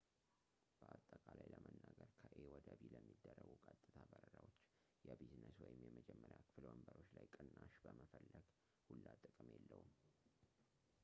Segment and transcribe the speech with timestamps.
[0.77, 4.57] በአጠቃላይ ለመናገር ከኤ ወደ ቢ ለሚደረጉ ቀጥታ በረራዎች
[5.09, 8.49] የቢዝነስ ወይም የመጀመሪያ ክፍል ወንበሮች ላይ ቅናሽ መፈለግ
[8.89, 9.91] ሁላ ጥቅም የለውም